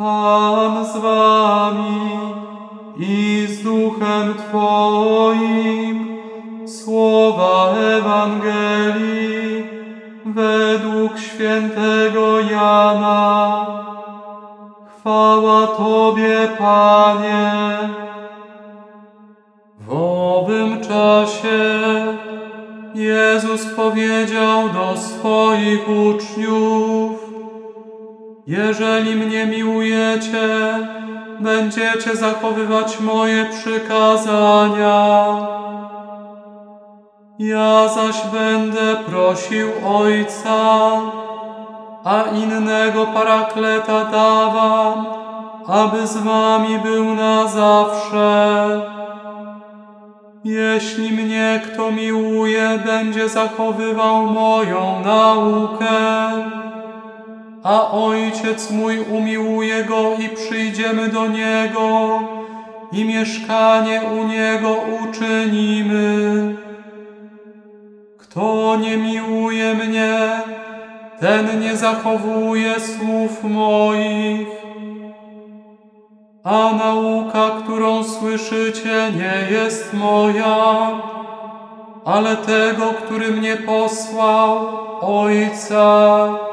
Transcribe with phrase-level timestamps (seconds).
[0.00, 2.10] Pan z wami
[2.96, 6.16] i z duchem Twoim.
[6.66, 9.64] Słowa Ewangelii
[10.24, 13.66] według świętego Jana.
[14.98, 17.78] Chwała Tobie, Panie.
[19.80, 21.58] W owym czasie
[22.94, 27.19] Jezus powiedział do swoich uczniów:
[28.46, 30.48] Jeżeli mnie miłujecie,
[31.40, 35.36] będziecie zachowywać moje przykazania.
[37.38, 40.90] Ja zaś będę prosił Ojca,
[42.04, 45.06] a innego parakleta dawam,
[45.66, 48.80] aby z wami był na zawsze.
[50.44, 55.86] Jeśli mnie kto miłuje, będzie zachowywał moją naukę,
[57.62, 62.20] a Ojciec mój umiłuje go i przyjdziemy do Niego
[62.92, 66.56] i mieszkanie u Niego uczynimy.
[68.18, 70.30] Kto nie miłuje mnie,
[71.20, 74.48] ten nie zachowuje słów moich.
[76.44, 80.90] A nauka, którą słyszycie, nie jest moja,
[82.04, 84.68] ale tego, który mnie posłał,
[85.00, 86.49] Ojca.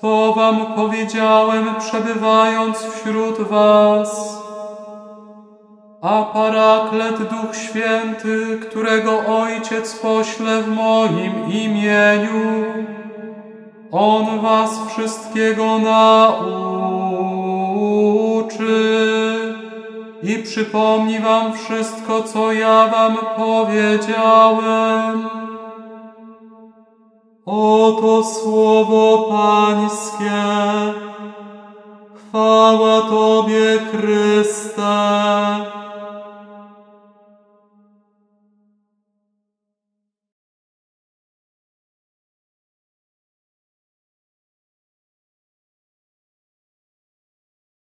[0.00, 4.40] To wam powiedziałem, przebywając wśród was.
[6.02, 12.64] A Paraklet Duch Święty, którego Ojciec pośle w moim imieniu,
[13.92, 16.20] On was wszystkiego nauczy
[20.22, 25.28] i przypomni wam wszystko, co ja wam powiedziałem.
[27.46, 30.42] Oto słowo Pańskie.
[32.14, 34.80] Chwała Tobie, Chryste.